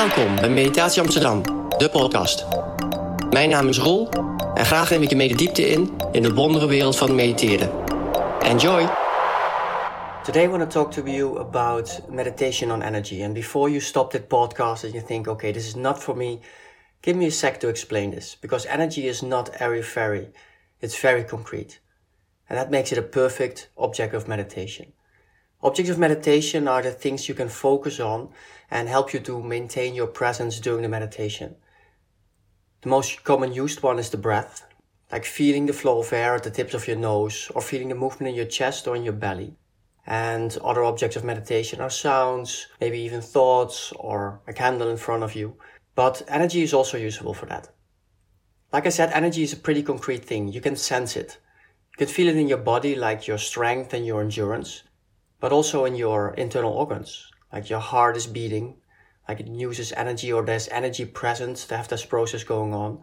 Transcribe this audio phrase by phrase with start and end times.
[0.00, 1.42] Welkom bij Meditatie Amsterdam,
[1.78, 2.46] de podcast.
[3.30, 4.08] Mijn naam is Roel
[4.54, 7.70] en graag neem ik je mee de diepte in in de wondere wereld van mediteren.
[8.42, 8.88] Enjoy!
[10.24, 13.22] Today I want to talk to you about meditation on energy.
[13.22, 16.38] And before you stop this podcast and you think, okay, this is not for me,
[17.00, 18.36] give me a sec to explain this.
[18.40, 20.28] Because energy is not airy-fairy.
[20.78, 21.80] It's very concrete.
[22.48, 24.92] And that makes it a perfect object of meditation.
[25.62, 28.30] Objects of meditation are the things you can focus on
[28.70, 31.54] and help you to maintain your presence during the meditation.
[32.80, 34.66] The most common used one is the breath,
[35.12, 37.94] like feeling the flow of air at the tips of your nose or feeling the
[37.94, 39.54] movement in your chest or in your belly.
[40.06, 45.22] And other objects of meditation are sounds, maybe even thoughts or a candle in front
[45.22, 45.58] of you.
[45.94, 47.68] But energy is also useful for that.
[48.72, 50.48] Like I said, energy is a pretty concrete thing.
[50.48, 51.36] You can sense it.
[51.92, 54.84] You can feel it in your body, like your strength and your endurance
[55.40, 57.30] but also in your internal organs.
[57.52, 58.76] Like your heart is beating,
[59.28, 63.00] like it uses energy or there's energy present to have this process going on.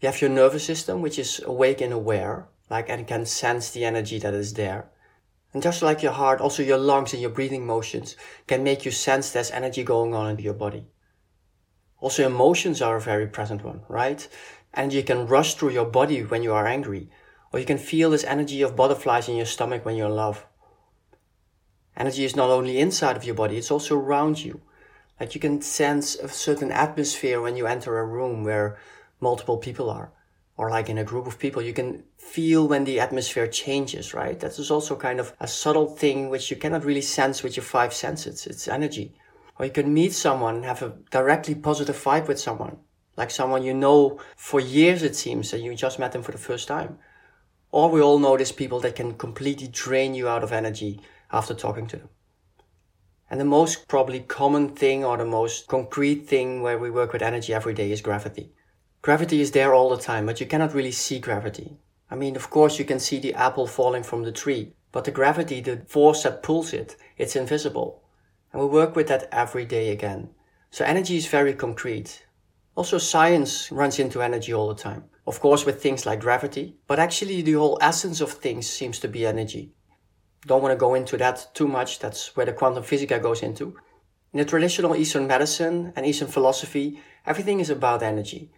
[0.00, 3.84] You have your nervous system, which is awake and aware, like and can sense the
[3.84, 4.90] energy that is there.
[5.52, 8.90] And just like your heart, also your lungs and your breathing motions can make you
[8.90, 10.86] sense there's energy going on in your body.
[12.00, 14.26] Also emotions are a very present one, right?
[14.74, 17.10] Energy can rush through your body when you are angry,
[17.52, 20.46] or you can feel this energy of butterflies in your stomach when you're in love.
[21.96, 24.60] Energy is not only inside of your body, it's also around you.
[25.20, 28.78] Like you can sense a certain atmosphere when you enter a room where
[29.20, 30.10] multiple people are.
[30.56, 34.38] Or like in a group of people, you can feel when the atmosphere changes, right?
[34.40, 37.64] That is also kind of a subtle thing which you cannot really sense with your
[37.64, 38.46] five senses.
[38.46, 39.14] It's energy.
[39.58, 42.78] Or you can meet someone and have a directly positive vibe with someone.
[43.16, 46.38] Like someone you know for years, it seems, and you just met them for the
[46.38, 46.98] first time.
[47.70, 51.00] Or we all know these people that can completely drain you out of energy
[51.32, 52.08] after talking to them.
[53.30, 57.22] And the most probably common thing or the most concrete thing where we work with
[57.22, 58.52] energy every day is gravity.
[59.00, 61.78] Gravity is there all the time, but you cannot really see gravity.
[62.10, 65.10] I mean, of course you can see the apple falling from the tree, but the
[65.10, 68.02] gravity, the force that pulls it, it's invisible.
[68.52, 70.28] And we work with that every day again.
[70.70, 72.26] So energy is very concrete.
[72.74, 75.04] Also science runs into energy all the time.
[75.26, 79.08] Of course with things like gravity, but actually the whole essence of things seems to
[79.08, 79.72] be energy
[80.46, 81.98] don't want to go into that too much.
[81.98, 83.76] That's where the quantum physics goes into.
[84.32, 88.50] In the traditional Eastern medicine and Eastern philosophy, everything is about energy.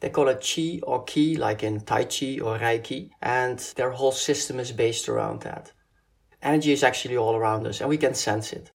[0.00, 4.12] They call it chi or ki, like in Tai Chi or Reiki, and their whole
[4.12, 5.72] system is based around that.
[6.42, 8.72] Energy is actually all around us and we can sense it.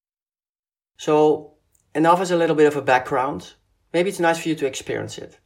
[0.97, 1.55] So,
[1.93, 3.53] enough as a little bit of a background.
[3.93, 5.39] Maybe it's nice for you to experience it.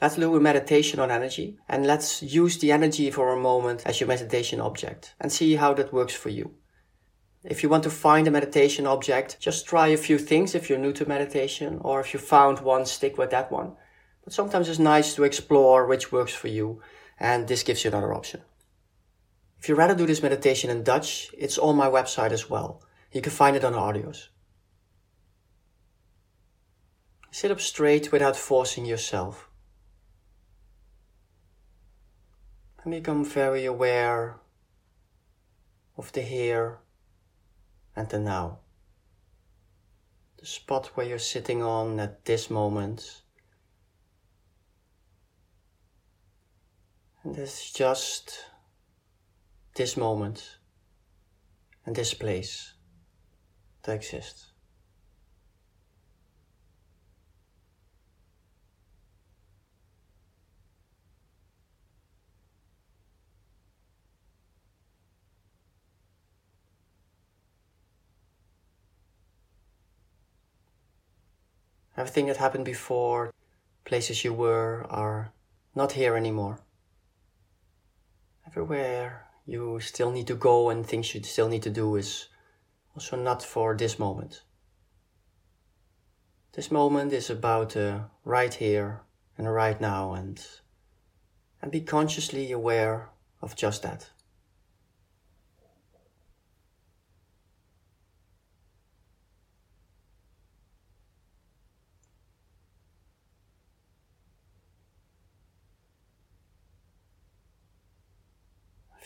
[0.00, 4.00] Let's do a meditation on energy and let's use the energy for a moment as
[4.00, 6.54] your meditation object and see how that works for you.
[7.44, 10.78] If you want to find a meditation object, just try a few things if you're
[10.78, 13.76] new to meditation, or if you found one, stick with that one.
[14.24, 16.82] But sometimes it's nice to explore which works for you,
[17.18, 18.42] and this gives you another option.
[19.58, 22.82] If you'd rather do this meditation in Dutch, it's on my website as well.
[23.12, 24.28] You can find it on audios.
[27.30, 29.49] Sit up straight without forcing yourself.
[32.82, 34.40] And become very aware
[35.98, 36.78] of the here
[37.94, 38.60] and the now.
[40.38, 43.22] The spot where you're sitting on at this moment.
[47.22, 48.46] And there's just
[49.74, 50.56] this moment
[51.84, 52.72] and this place
[53.82, 54.49] to exist.
[72.00, 73.30] Everything that happened before,
[73.84, 75.34] places you were, are
[75.74, 76.60] not here anymore.
[78.46, 82.28] Everywhere you still need to go and things you still need to do is
[82.94, 84.40] also not for this moment.
[86.52, 89.02] This moment is about uh, right here
[89.36, 90.42] and right now and
[91.60, 93.10] and be consciously aware
[93.42, 94.08] of just that.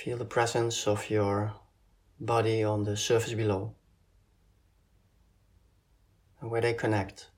[0.04, 1.54] Feel the presence of your
[2.20, 3.74] body on the surface below
[6.42, 7.30] and where they connect.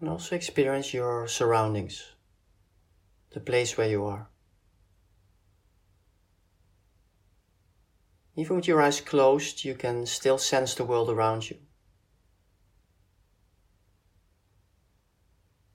[0.00, 2.14] And also experience your surroundings,
[3.34, 4.30] the place where you are.
[8.40, 11.58] Even with your eyes closed, you can still sense the world around you.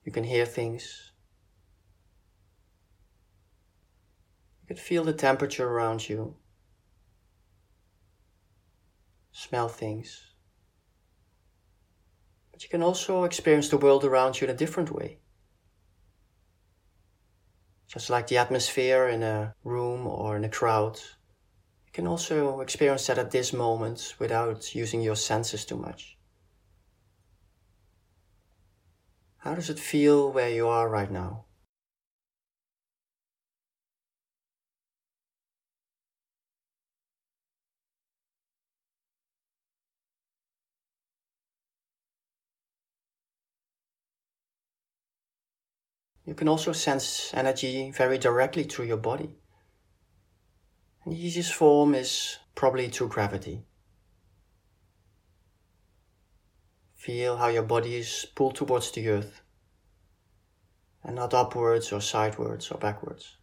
[0.03, 1.12] You can hear things.
[4.63, 6.38] You can feel the temperature around you.
[9.31, 10.33] Smell things.
[12.51, 15.19] But you can also experience the world around you in a different way.
[17.85, 21.00] Just like the atmosphere in a room or in a crowd,
[21.95, 26.18] can also experience that at this moment without using your senses too much.
[29.38, 31.45] How does it feel where you are right now?
[46.25, 49.30] You can also sense energy very directly through your body.
[51.07, 53.63] The easiest form is probably through gravity.
[56.96, 59.44] Feel how your body is pulled towards the earth
[61.04, 63.38] and not upwards or sidewards or backwards.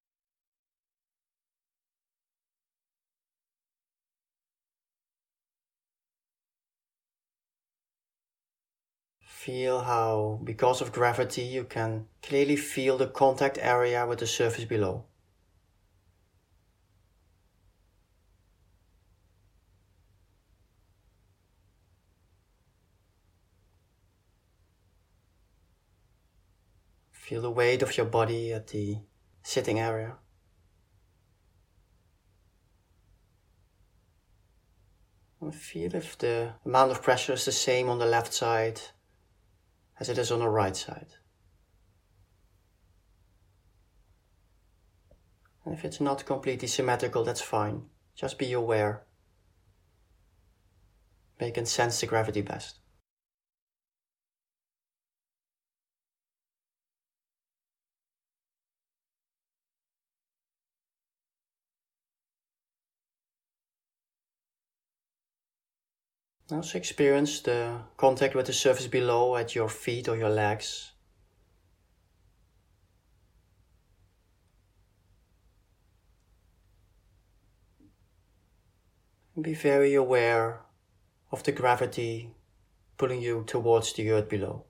[9.21, 14.65] Feel how, because of gravity, you can clearly feel the contact area with the surface
[14.65, 15.05] below.
[27.23, 28.99] Feel the weight of your body at the
[29.45, 30.17] sitting area.
[35.41, 38.81] And feel if the amount of pressure is the same on the left side
[40.01, 41.15] as it is on the right side.
[45.65, 47.85] And if it's not completely symmetrical, that's fine.
[48.17, 49.05] Just be aware.
[51.41, 52.82] You can sense the gravity best.
[66.51, 70.93] Also experience the contact with the surface below at your feet or your legs.
[79.41, 80.61] Be very aware
[81.31, 82.35] of the gravity
[82.99, 84.67] pulling you towards the earth below.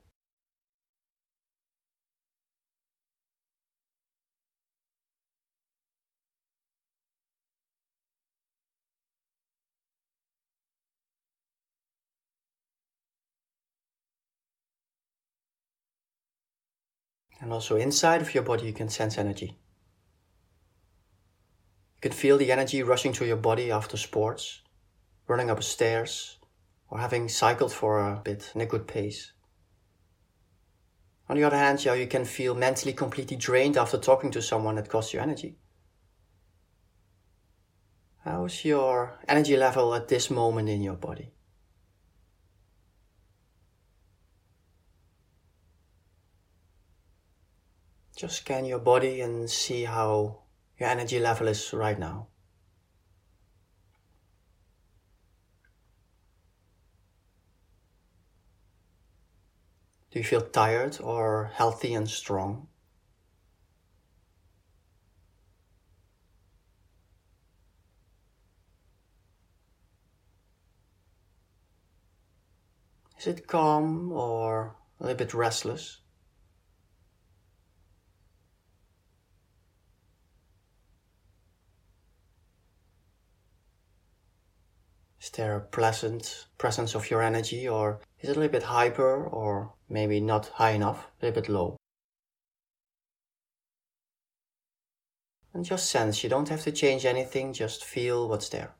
[17.43, 19.57] And also inside of your body, you can sense energy.
[21.95, 24.61] You can feel the energy rushing through your body after sports,
[25.27, 26.37] running up stairs,
[26.89, 29.33] or having cycled for a bit in a good pace.
[31.27, 34.75] On the other hand, yeah, you can feel mentally completely drained after talking to someone
[34.75, 35.57] that costs you energy.
[38.23, 41.33] How's your energy level at this moment in your body?
[48.15, 50.43] Just scan your body and see how
[50.79, 52.27] your energy level is right now.
[60.11, 62.67] Do you feel tired or healthy and strong?
[73.17, 76.02] Is it calm or a little bit restless?
[85.23, 89.23] Is there a pleasant presence of your energy or is it a little bit hyper
[89.23, 91.77] or maybe not high enough, a little bit low?
[95.53, 98.75] And just sense, you don't have to change anything, just feel what's there.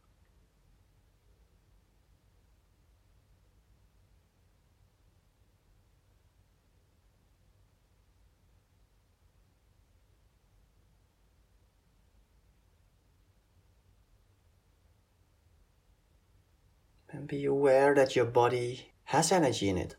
[17.33, 19.95] be aware that your body has energy in it.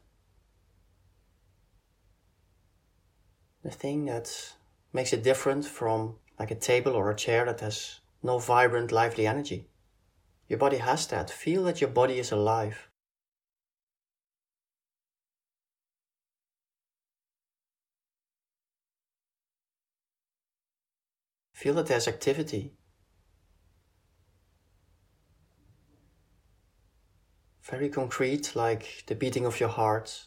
[3.65, 4.55] The thing that
[4.93, 9.27] makes it different from like a table or a chair that has no vibrant, lively
[9.27, 9.67] energy.
[10.49, 11.31] Your body has that.
[11.31, 12.89] Feel that your body is alive.
[21.53, 22.75] Feel that there's activity.
[27.71, 30.27] Very concrete, like the beating of your heart,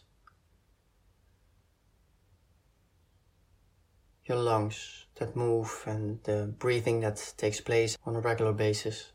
[4.25, 9.11] your lungs that move, and the breathing that takes place on a regular basis.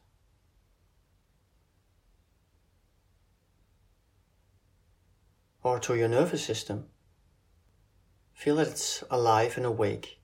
[5.64, 6.86] Or to your nervous system.
[8.32, 10.22] Feel that it's alive and awake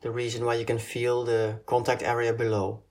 [0.00, 2.82] the reason why you can feel the contact area below.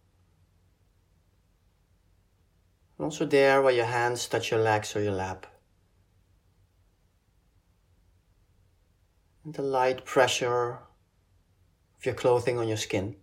[2.71, 5.47] And also there where your hands touch your legs or your lap.
[9.45, 10.79] And the light pressure
[11.97, 13.15] of your clothing on your skin.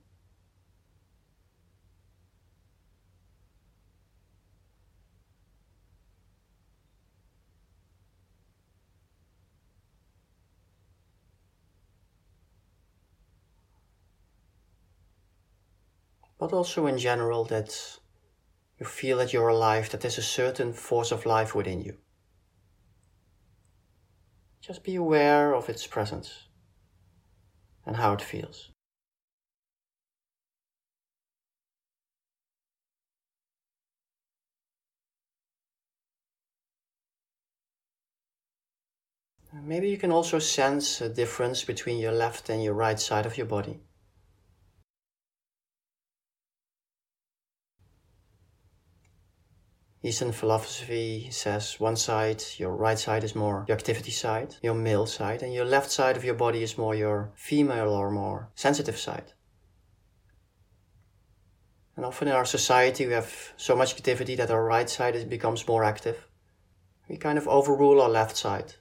[16.38, 17.98] but also in general that
[18.78, 21.96] you feel that you're alive, that there's a certain force of life within you.
[24.60, 26.48] Just be aware of its presence
[27.86, 28.70] and how it feels.
[39.62, 43.38] Maybe you can also sense a difference between your left and your right side of
[43.38, 43.80] your body.
[50.06, 55.04] Eastern philosophy says one side, your right side is more your activity side, your male
[55.04, 58.96] side, and your left side of your body is more your female or more sensitive
[58.96, 59.32] side.
[61.96, 65.66] And often in our society we have so much activity that our right side becomes
[65.66, 66.28] more active.
[67.08, 68.74] We kind of overrule our left side.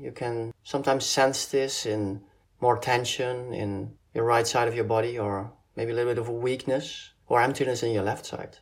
[0.00, 2.24] You can sometimes sense this in
[2.60, 6.28] more tension in your right side of your body or maybe a little bit of
[6.28, 8.58] a weakness or emptiness in your left side.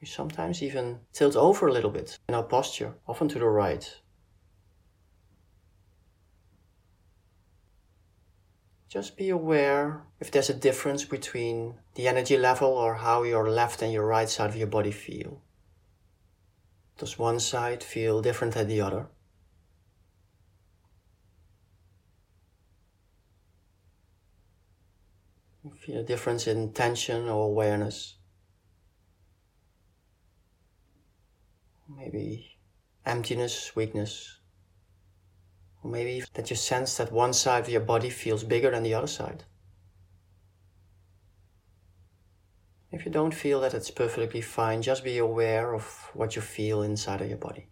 [0.00, 4.00] We sometimes even tilt over a little bit in our posture, often to the right.
[8.88, 13.82] Just be aware if there's a difference between the energy level or how your left
[13.82, 15.42] and your right side of your body feel.
[16.98, 19.08] Does one side feel different than the other?
[25.74, 28.14] Feel a difference in tension or awareness.
[31.88, 32.58] Maybe
[33.04, 34.38] emptiness, weakness.
[35.82, 38.94] Or maybe that you sense that one side of your body feels bigger than the
[38.94, 39.44] other side.
[42.90, 44.82] If you don't feel that, it's perfectly fine.
[44.82, 47.68] Just be aware of what you feel inside of your body.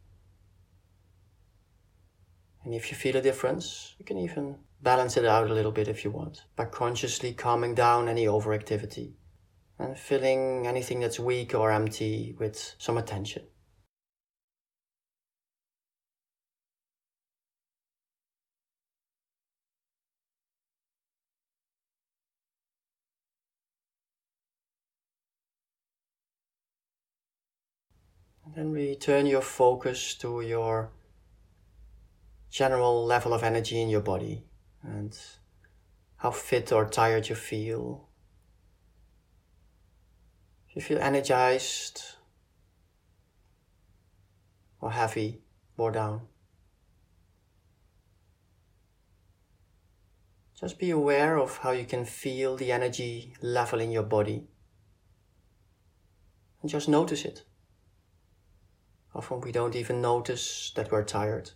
[2.65, 5.89] And if you feel a difference, you can even balance it out a little bit
[5.89, 9.15] if you want by consciously calming down any overactivity
[9.79, 13.43] and filling anything that's weak or empty with some attention.
[28.55, 30.93] Then return your focus to your
[32.51, 34.45] general level of energy in your body
[34.85, 35.19] and
[36.17, 38.09] how fit or tired you feel.
[40.69, 42.03] If you feel energized
[44.81, 45.41] or heavy,
[45.77, 46.21] or down.
[50.61, 54.45] Just be aware of how you can feel the energy level in your body.
[56.61, 57.45] And just notice it.
[59.15, 61.53] Often we don't even notice that we're tired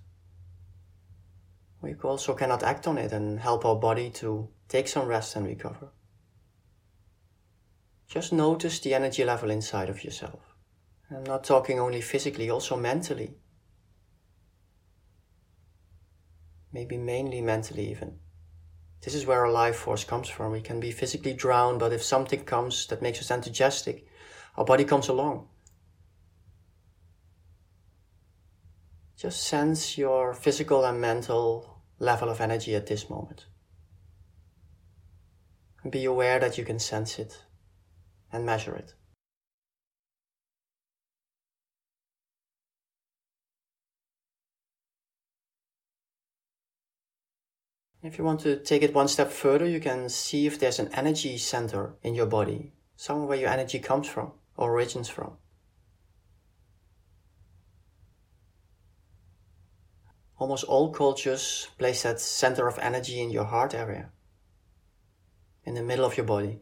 [1.80, 5.46] we also cannot act on it and help our body to take some rest and
[5.46, 5.88] recover.
[8.08, 10.40] Just notice the energy level inside of yourself.
[11.10, 13.34] I'm not talking only physically, also mentally.
[16.72, 18.18] Maybe mainly mentally, even.
[19.02, 20.52] This is where our life force comes from.
[20.52, 24.06] We can be physically drowned, but if something comes that makes us enthusiastic,
[24.56, 25.48] our body comes along.
[29.16, 31.67] Just sense your physical and mental
[31.98, 33.46] level of energy at this moment.
[35.82, 37.44] And be aware that you can sense it
[38.32, 38.94] and measure it.
[48.00, 50.88] If you want to take it one step further, you can see if there's an
[50.94, 55.32] energy center in your body, somewhere where your energy comes from or origins from.
[60.38, 64.10] Almost all cultures place that center of energy in your heart area,
[65.64, 66.60] in the middle of your body.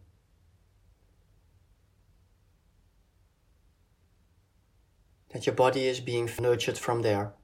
[5.33, 7.35] That your body is being nurtured from there.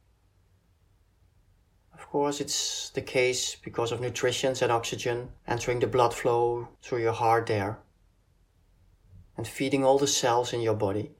[1.92, 7.02] Of course, it's the case because of nutrition and oxygen entering the blood flow through
[7.02, 7.78] your heart there
[9.36, 11.10] and feeding all the cells in your body.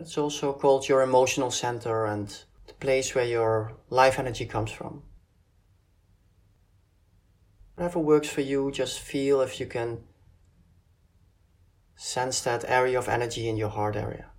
[0.00, 2.28] It's also called your emotional center and
[2.66, 5.02] the place where your life energy comes from.
[7.74, 10.04] Whatever works for you, just feel if you can
[11.96, 14.30] sense that area of energy in your heart area.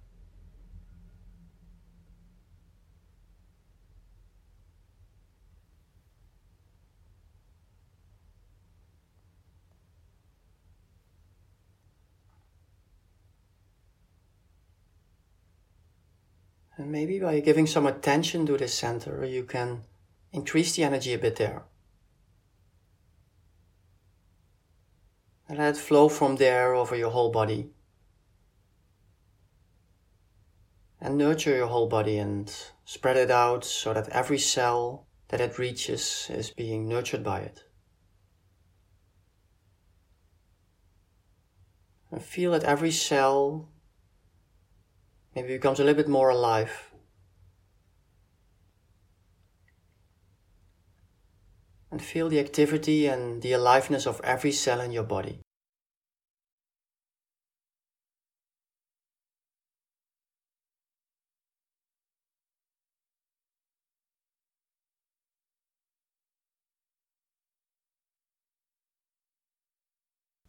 [16.80, 19.83] And maybe by giving some attention to this center, you can
[20.31, 21.63] increase the energy a bit there.
[25.47, 27.71] And let it flow from there over your whole body.
[30.99, 32.53] And nurture your whole body and
[32.85, 37.63] spread it out so that every cell that it reaches is being nurtured by it.
[42.11, 43.70] And feel that every cell
[45.35, 46.91] maybe becomes a little bit more alive.
[51.89, 55.41] And feel the activity and the aliveness of every cell in your body.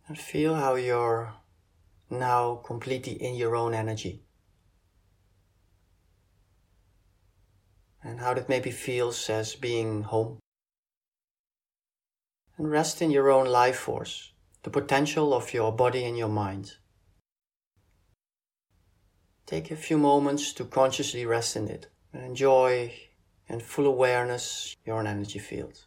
[0.07, 1.35] And feel how you're
[2.11, 4.23] now completely in your own energy.
[8.03, 10.39] And how that maybe feels as being home.
[12.59, 16.75] And rest in your own life force, the potential of your body and your mind.
[19.47, 22.93] Take a few moments to consciously rest in it and enjoy
[23.49, 25.87] in full awareness your energy field.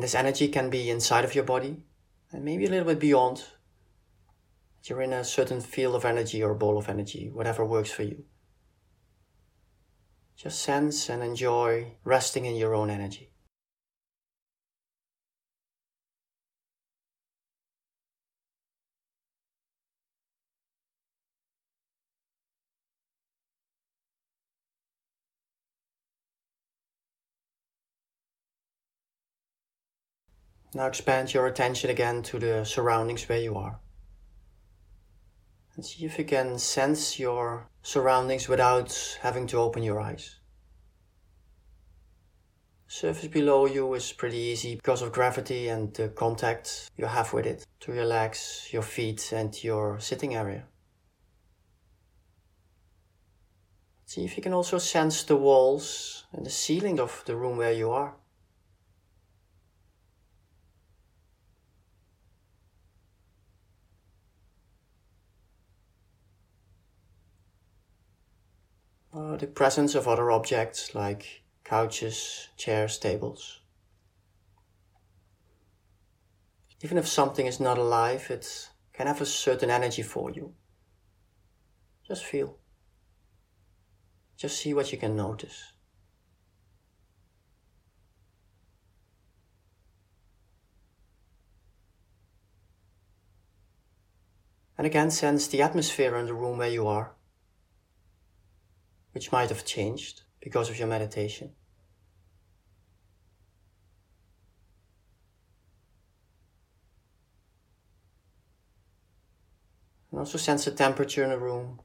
[0.00, 1.76] And this energy can be inside of your body
[2.32, 3.44] and maybe a little bit beyond.
[4.84, 8.24] You're in a certain field of energy or ball of energy, whatever works for you.
[10.36, 13.29] Just sense and enjoy resting in your own energy.
[30.72, 33.80] Now expand your attention again to the surroundings where you are.
[35.74, 40.36] And see if you can sense your surroundings without having to open your eyes.
[42.86, 47.46] Surface below you is pretty easy because of gravity and the contact you have with
[47.46, 50.64] it to legs, your feet and your sitting area.
[54.06, 57.72] See if you can also sense the walls and the ceiling of the room where
[57.72, 58.16] you are.
[69.12, 73.60] Uh, the presence of other objects like couches, chairs, tables.
[76.82, 80.54] Even if something is not alive, it can have a certain energy for you.
[82.06, 82.58] Just feel.
[84.36, 85.72] Just see what you can notice.
[94.78, 97.12] And again, sense the atmosphere in the room where you are
[99.12, 101.50] which might have changed because of your meditation.
[110.10, 111.80] And also sense the temperature in the room.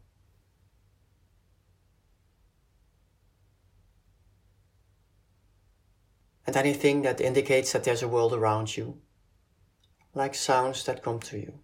[6.48, 9.00] And anything that indicates that there's a world around you,
[10.14, 11.60] like sounds that come to you.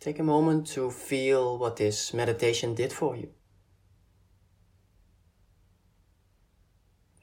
[0.00, 3.28] Take a moment to feel what this meditation did for you.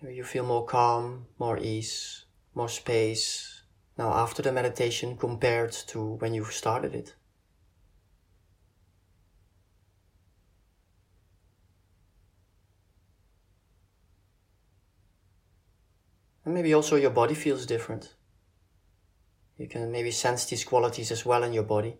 [0.08, 3.64] You feel more calm, more ease, more space
[3.98, 7.16] now after the meditation compared to when you started it.
[16.46, 18.14] And maybe also your body feels different.
[19.58, 21.98] You can maybe sense these qualities as well in your body.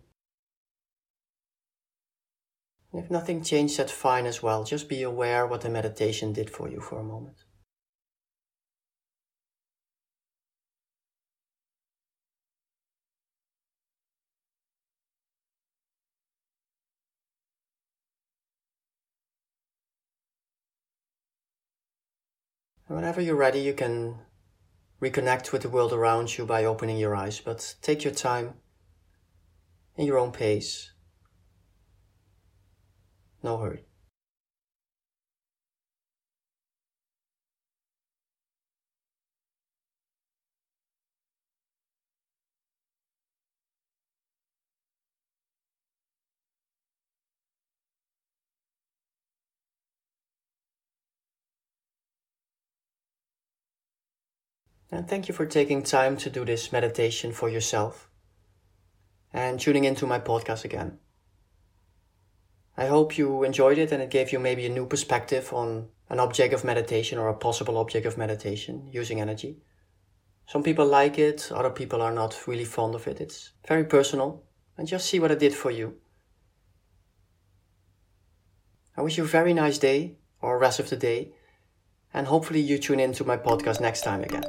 [2.98, 4.64] If nothing changed, that's fine as well.
[4.64, 7.44] Just be aware what the meditation did for you for a moment.
[22.88, 24.18] Whenever you're ready, you can
[25.00, 28.54] reconnect with the world around you by opening your eyes, but take your time
[29.96, 30.90] in your own pace.
[33.48, 33.86] No hurry.
[54.90, 58.10] And thank you for taking time to do this meditation for yourself
[59.32, 60.98] and tuning into my podcast again.
[62.78, 66.20] I hope you enjoyed it and it gave you maybe a new perspective on an
[66.20, 69.56] object of meditation or a possible object of meditation using energy.
[70.46, 73.20] Some people like it, other people are not really fond of it.
[73.20, 74.44] It's very personal
[74.76, 75.96] and just see what it did for you.
[78.96, 81.32] I wish you a very nice day or rest of the day
[82.14, 84.44] and hopefully you tune in to my podcast next time again.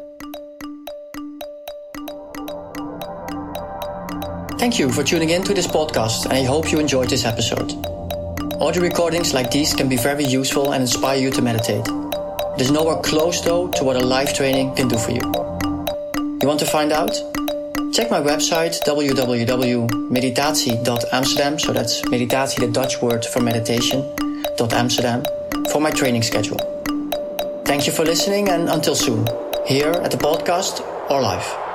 [4.59, 7.98] Thank you for tuning in to this podcast, and I hope you enjoyed this episode.
[8.61, 11.87] Audio recordings like these can be very useful and inspire you to meditate.
[11.87, 15.21] It is nowhere close, though, to what a live training can do for you.
[16.41, 17.11] You want to find out?
[17.93, 24.03] Check my website www.meditatie.amsterdam, so that's meditatie, the Dutch word for meditation,
[24.59, 25.23] Amsterdam,
[25.71, 26.57] for my training schedule.
[27.63, 29.25] Thank you for listening, and until soon,
[29.67, 31.68] here at the podcast or live.